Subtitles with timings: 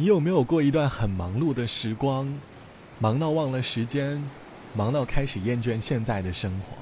[0.00, 2.26] 你有没有过一段很忙碌的时光，
[2.98, 4.18] 忙到忘了时间，
[4.74, 6.74] 忙到开始厌倦现在的生活？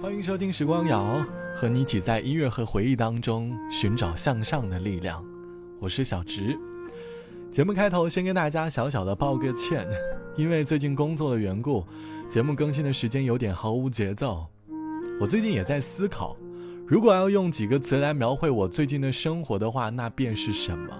[0.00, 1.22] 欢迎收听《时光谣》，
[1.54, 5.22] 和你一起在音乐和回忆当中寻找向上的力量。
[5.78, 6.58] 我是小直。
[7.50, 9.86] 节目开头先跟大家小小的抱个歉，
[10.34, 11.84] 因为最近工作的缘故，
[12.30, 14.46] 节目更新的时间有点毫无节奏。
[15.20, 16.34] 我最近也在思考。
[16.92, 20.94] 如果要用几个词来描绘我最近的生活的话，那便是什么？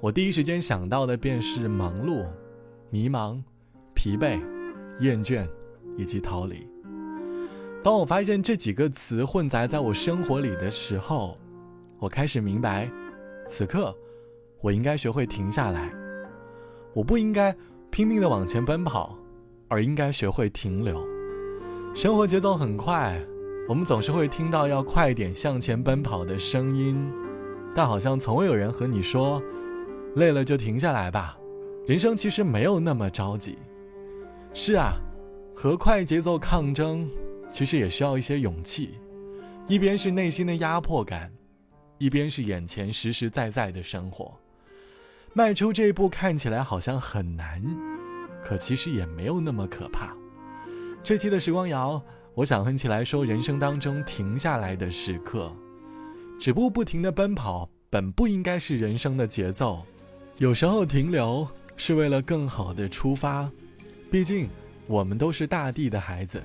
[0.00, 2.26] 我第一时间想到的便是忙碌、
[2.90, 3.40] 迷茫、
[3.94, 4.40] 疲惫、
[4.98, 5.48] 厌倦
[5.96, 6.68] 以及逃离。
[7.80, 11.38] 当我发现这几个词混杂在我生活里的时候，
[12.00, 12.90] 我开始明白，
[13.46, 13.96] 此刻
[14.60, 15.92] 我应该学会停下来。
[16.92, 17.56] 我不应该
[17.88, 19.16] 拼命的往前奔跑，
[19.68, 21.06] 而应该学会停留。
[21.94, 23.24] 生活节奏很快。
[23.66, 27.10] 我们总是会听到要快点向前奔跑的声音，
[27.74, 29.42] 但好像从未有人和你说，
[30.16, 31.38] 累了就停下来吧。
[31.86, 33.56] 人生其实没有那么着急。
[34.52, 34.92] 是啊，
[35.56, 37.08] 和快节奏抗争，
[37.50, 38.98] 其实也需要一些勇气。
[39.66, 41.32] 一边是内心的压迫感，
[41.96, 44.38] 一边是眼前实实在在的生活。
[45.32, 47.64] 迈出这一步看起来好像很难，
[48.44, 50.14] 可其实也没有那么可怕。
[51.02, 52.02] 这期的时光谣。
[52.34, 55.54] 我想哼起来说，人生当中停下来的时刻，
[56.40, 59.84] 止步不停的奔跑，本不应该是人生的节奏。
[60.38, 63.48] 有时候停留是为了更好的出发，
[64.10, 64.48] 毕竟
[64.88, 66.42] 我们都是大地的孩子，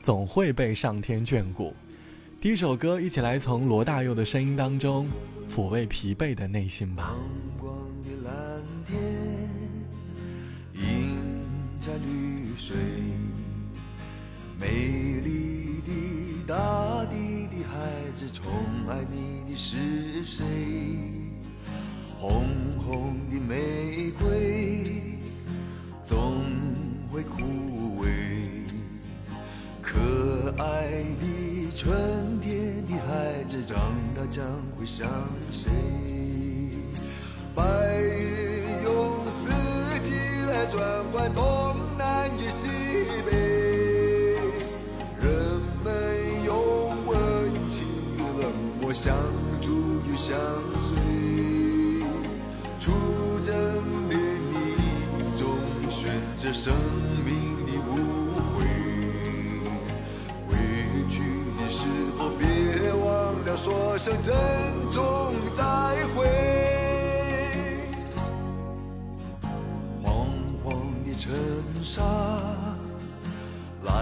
[0.00, 1.74] 总会被上天眷顾。
[2.40, 5.06] 第一首歌，一起来从罗大佑的声音当中
[5.50, 7.14] 抚慰疲惫的内心吧。
[18.88, 20.44] 爱你的是谁？
[22.20, 22.44] 红
[22.84, 24.84] 红的玫瑰
[26.04, 26.44] 总
[27.12, 27.42] 会枯
[28.00, 28.06] 萎，
[29.82, 33.76] 可爱的春天的孩子，长
[34.14, 34.44] 大将
[34.78, 35.08] 会像
[35.52, 35.70] 谁？
[37.54, 37.62] 白
[38.02, 39.50] 云用四
[40.02, 40.12] 季
[40.48, 41.32] 来转换
[50.26, 50.36] 相
[50.80, 50.98] 随，
[52.80, 52.90] 出
[53.44, 53.54] 征
[54.08, 54.16] 的
[54.50, 54.74] 你
[55.38, 55.46] 中
[55.88, 56.74] 选择生
[57.24, 57.94] 命的无
[58.52, 58.66] 悔。
[60.48, 60.50] 回
[61.08, 61.20] 去
[61.60, 61.86] 的时
[62.18, 63.06] 候别忘
[63.44, 64.34] 了说声珍
[64.90, 65.62] 重再
[66.16, 66.26] 会。
[70.02, 70.26] 黄
[70.64, 70.64] 黄
[71.04, 71.32] 的尘
[71.84, 72.02] 沙
[73.84, 73.92] 来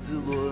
[0.00, 0.51] 自轮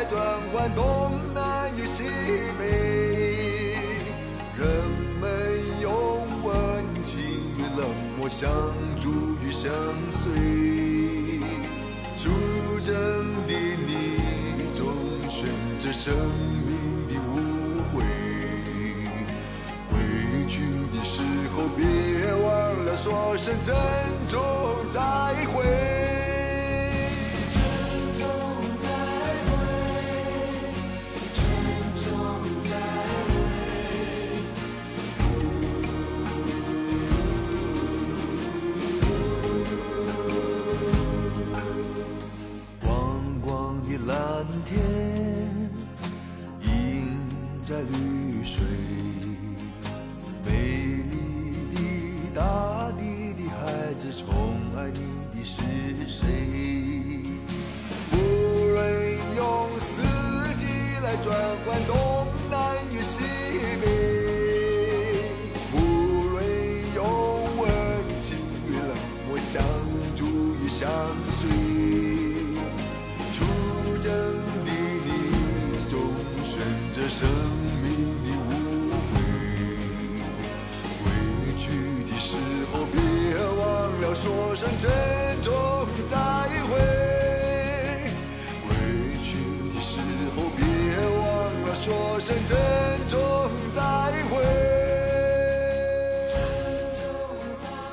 [0.00, 0.18] 来转
[0.50, 2.04] 换东南与西
[2.58, 3.76] 北。
[4.56, 5.00] 人。
[5.20, 5.28] 们
[5.82, 7.20] 用温情
[7.58, 8.50] 与冷漠相
[8.98, 9.70] 助与相
[10.10, 10.32] 随，
[12.16, 12.30] 出
[12.82, 12.94] 征
[13.46, 13.52] 的
[13.86, 14.18] 你
[14.74, 14.86] 终
[15.28, 15.46] 选
[15.78, 16.14] 择生
[16.66, 18.02] 命的无悔。
[19.90, 19.98] 回
[20.48, 20.62] 去
[20.96, 21.20] 的时
[21.54, 21.84] 候别
[22.32, 23.76] 忘了说声珍
[24.26, 24.40] 重
[24.90, 25.00] 再
[25.52, 26.19] 会。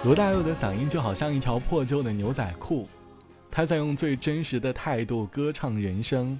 [0.07, 2.87] 罗大佑的嗓音就好像一条破旧的牛仔裤，
[3.51, 6.39] 他在用最真实的态度歌唱人生。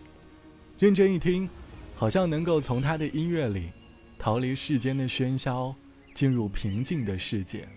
[0.80, 1.50] 认真一听，
[1.94, 3.74] 好像能够从他的音乐里
[4.18, 5.76] 逃离世间的喧嚣，
[6.14, 7.68] 进入平静的世界。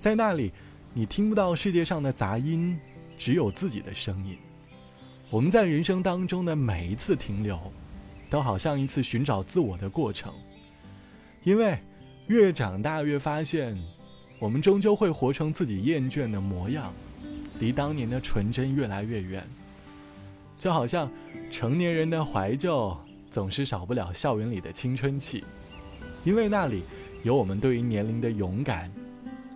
[0.00, 0.50] 在那里，
[0.92, 2.76] 你听不到世界上的杂音，
[3.16, 4.36] 只有自己的声音。
[5.30, 7.56] 我们在人生当中的每一次停留，
[8.28, 10.34] 都好像一次寻找自我的过程。
[11.44, 11.78] 因为
[12.26, 13.80] 越长大，越发现。
[14.44, 16.92] 我们终究会活成自己厌倦的模样，
[17.60, 19.42] 离当年的纯真越来越远。
[20.58, 21.10] 就好像
[21.50, 22.94] 成年人的怀旧，
[23.30, 25.42] 总是少不了校园里的青春期，
[26.24, 26.82] 因为那里
[27.22, 28.92] 有我们对于年龄的勇敢。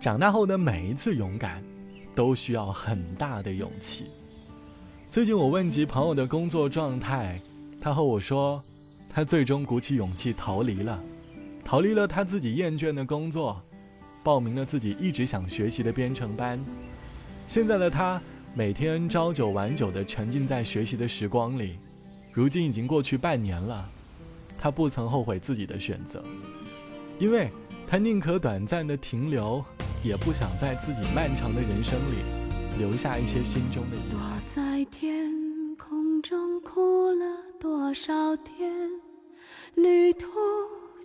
[0.01, 1.63] 长大后的每一次勇敢，
[2.15, 4.07] 都需要很大的勇气。
[5.07, 7.39] 最近我问及朋友的工作状态，
[7.79, 8.59] 他和我说，
[9.07, 10.99] 他最终鼓起勇气逃离了，
[11.63, 13.61] 逃离了他自己厌倦的工作。
[14.23, 16.63] 报名了自己一直想学习的编程班，
[17.45, 18.21] 现在的他
[18.53, 21.77] 每天朝九晚九的沉浸在学习的时光里，
[22.31, 23.89] 如今已经过去半年了，
[24.57, 26.23] 他不曾后悔自己的选择，
[27.17, 27.49] 因为
[27.87, 29.63] 他宁可短暂的停留，
[30.03, 32.17] 也不想在自己漫长的人生里
[32.77, 34.39] 留下一些心中的遗憾。
[34.49, 35.31] 在天
[35.75, 37.25] 空中哭了
[37.59, 38.89] 多少天，
[39.75, 40.27] 旅途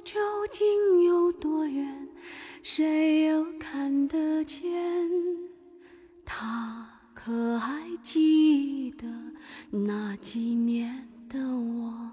[0.02, 0.20] 究
[0.50, 2.03] 竟有多远？
[2.66, 4.64] 谁又看得见？
[6.24, 9.06] 他可还记得
[9.70, 12.10] 那几年的我？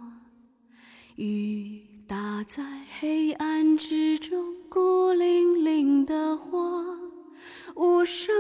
[1.16, 2.62] 雨打在
[3.00, 6.60] 黑暗之中，孤零零的花，
[7.76, 8.36] 无声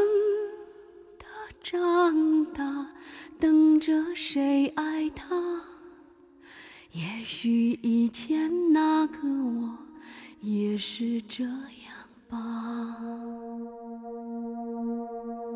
[1.18, 1.26] 的
[1.64, 2.92] 长大，
[3.40, 5.62] 等着谁爱他？
[6.92, 9.78] 也许以前那个我，
[10.42, 11.62] 也是这样。
[12.32, 12.38] 吧，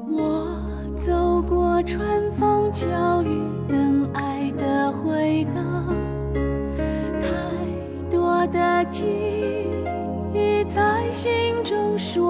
[0.10, 0.45] 我
[0.94, 2.86] 走过春风秋
[3.24, 5.62] 雨，等爱的回答。
[7.22, 7.30] 太
[8.10, 9.06] 多的记
[10.33, 12.25] 忆在心中说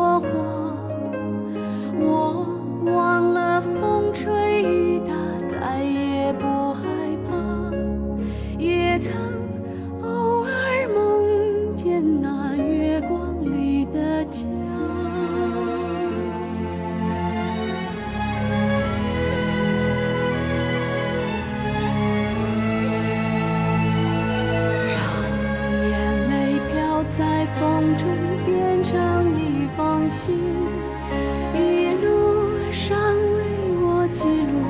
[34.15, 34.61] 记录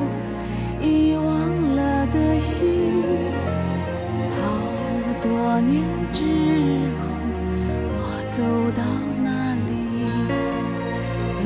[0.81, 3.03] 遗忘了的心
[4.31, 4.41] 好
[5.21, 6.23] 多年之
[6.97, 7.11] 后
[7.93, 8.83] 我走到
[9.23, 9.71] 哪里
[11.43, 11.45] 雨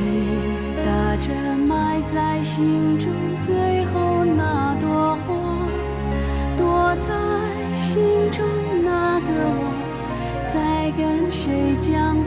[0.82, 3.12] 打着埋在心中
[3.42, 5.68] 最后那朵花
[6.56, 7.14] 躲在
[7.76, 8.02] 心
[8.32, 8.46] 中
[8.82, 9.74] 那个我
[10.54, 12.19] 在跟谁讲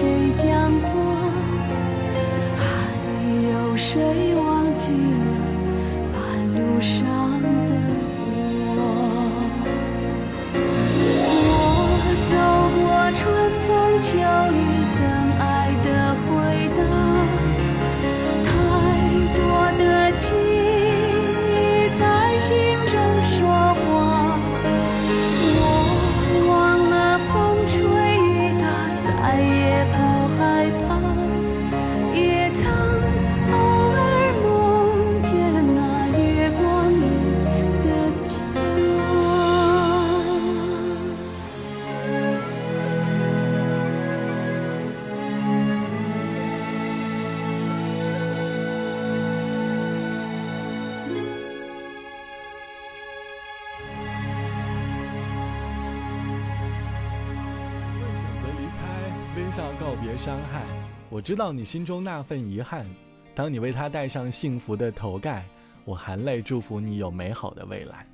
[0.00, 0.88] 谁讲过
[2.56, 4.29] 还有谁
[60.10, 60.64] 别伤害。
[61.08, 62.84] 我知道你心中那份遗憾，
[63.32, 65.44] 当你为他戴上幸福的头盖，
[65.84, 68.04] 我含泪祝福你有美好的未来。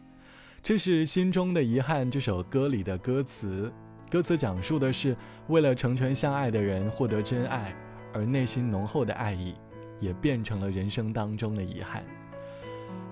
[0.62, 3.72] 这是《心中的遗憾》这首歌里的歌词，
[4.10, 5.16] 歌词讲述的是
[5.48, 7.74] 为了成全相爱的人获得真爱，
[8.12, 9.54] 而内心浓厚的爱意，
[9.98, 12.04] 也变成了人生当中的遗憾。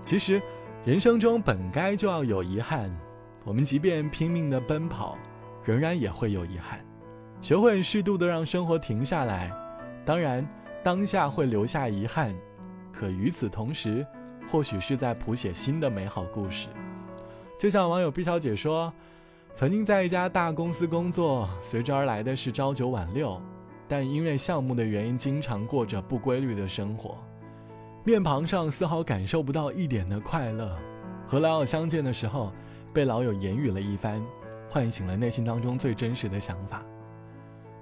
[0.03, 0.43] 其实，
[0.85, 2.95] 人生中本该就要有遗憾，
[3.45, 5.17] 我们即便拼命的奔跑，
[5.65, 6.85] 仍然也会有遗憾。
[7.45, 9.53] 学会适度的让生活停下来，
[10.03, 10.49] 当然
[10.83, 12.35] 当下会留下遗憾，
[12.91, 14.05] 可与此同时，
[14.49, 16.69] 或许是在谱写新的美好故事。
[17.59, 18.91] 就像网友毕小姐说，
[19.53, 23.39] 曾经在一家大公司工作，随之而来的是朝九晚六，
[23.87, 27.19] 但因为项目的原因，经常过着不规律的生活，
[28.05, 30.75] 面庞上丝毫感受不到一点的快乐。
[31.27, 32.51] 和老友相见的时候，
[32.91, 34.25] 被老友言语了一番，
[34.71, 36.83] 唤醒了内心当中最真实的想法。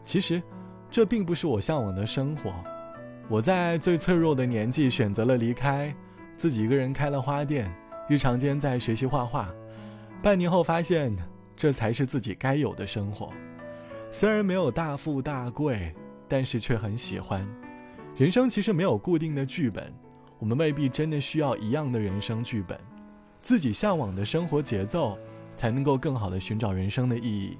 [0.04, 0.42] 其实，
[0.90, 2.52] 这并不是我向往的生活。
[3.28, 5.94] 我在最脆弱的年纪选择了离开，
[6.36, 7.72] 自己一个人开了花店，
[8.08, 9.48] 日常间在学习画画。
[10.20, 11.14] 半年后发现，
[11.56, 13.30] 这才是自己该有的生活。
[14.10, 15.94] 虽然没有大富大贵，
[16.28, 17.46] 但是却很喜欢。
[18.16, 19.92] 人生其实没有固定的剧本，
[20.38, 22.78] 我们未必真的需要一样的人生剧本。
[23.40, 25.18] 自己向往的生活节奏，
[25.56, 27.56] 才能够更好的寻找人生的意义。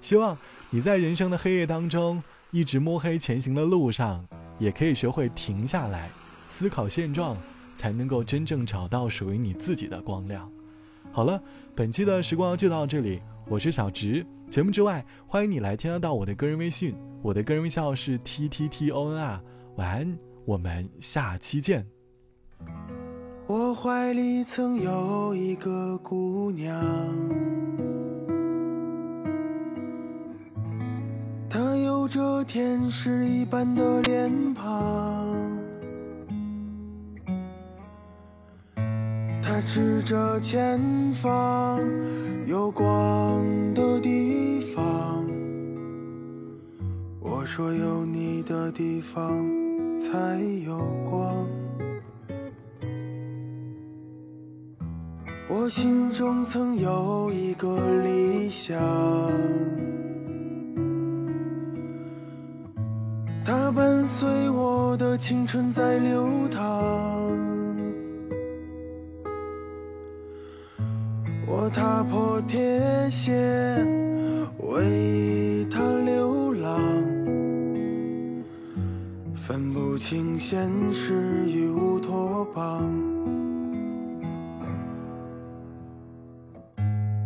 [0.00, 0.36] 希望
[0.70, 4.24] 你在人生的黑夜当中，一直摸黑前行的路上，
[4.58, 6.08] 也可以学会停下来，
[6.50, 7.36] 思考现状，
[7.74, 10.50] 才能够真正找到属于你自己的光亮。
[11.10, 11.42] 好了，
[11.74, 14.24] 本期的时光就到这里，我是小直。
[14.48, 19.40] 节目之外，欢迎你来添加到我的个人微信，我的个人微信号是 t t t o n r。
[19.76, 21.86] 晚安，我们下期见。
[23.46, 27.87] 我怀里曾有一个姑娘。
[32.10, 35.36] 这天使一般的脸庞，
[39.42, 40.80] 他指着前
[41.12, 41.78] 方
[42.46, 45.22] 有光的地方。
[47.20, 49.46] 我说有你的地方
[49.98, 50.78] 才有
[51.10, 51.46] 光。
[55.46, 58.78] 我心中曾有一个理想。
[64.90, 66.64] 我的青春在流淌，
[71.46, 72.58] 我踏破铁
[73.10, 73.34] 鞋
[74.60, 76.80] 为他流浪，
[79.34, 81.12] 分不清现实
[81.46, 82.90] 与乌托邦，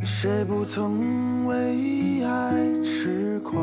[0.02, 3.62] 谁不曾为爱痴狂？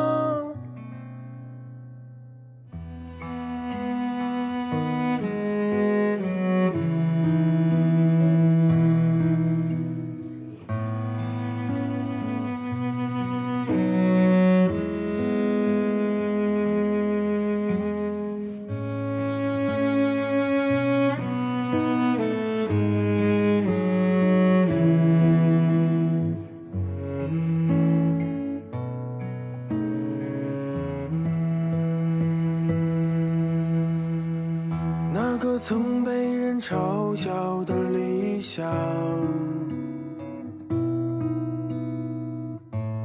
[37.61, 38.65] 嘲笑的理想，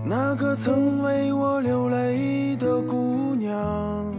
[0.04, 4.14] 那个曾为我流泪的姑娘，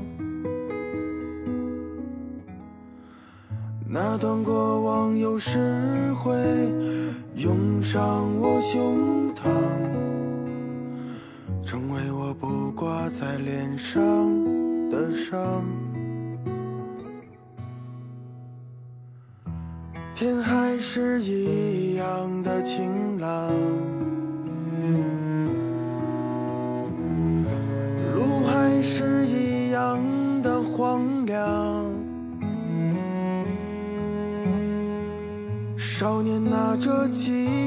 [3.88, 6.36] 那段过往有时会
[7.36, 9.50] 涌上我胸膛，
[11.64, 14.00] 成为我不挂在脸上
[14.90, 15.64] 的伤。
[20.20, 23.52] 天还是一样的晴朗，
[28.16, 30.02] 路还是一样
[30.42, 31.86] 的荒凉。
[35.78, 37.67] 少年拿着吉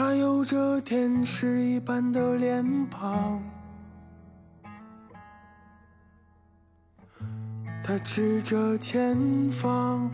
[0.00, 3.42] 她有着天使一般的脸庞。
[7.82, 10.08] 她指着前方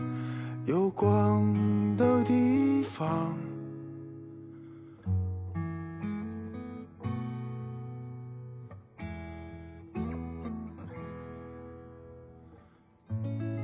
[0.65, 1.53] 有光
[1.95, 3.37] 的地方，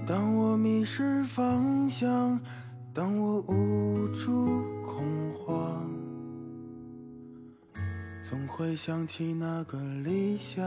[0.06, 2.40] 当我迷失方向，
[2.94, 4.61] 当我无助
[8.22, 10.62] 总会想起那个理想。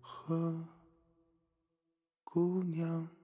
[0.00, 0.54] 和
[2.24, 3.21] 姑娘。